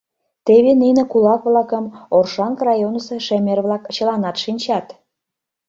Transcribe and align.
Теве 0.45 0.71
нине 0.81 1.03
кулак-влакым 1.11 1.85
Оршанка 2.17 2.63
районысо 2.69 3.15
шемер-влак 3.27 3.83
чыланат 3.95 4.35
шинчат. 4.43 4.87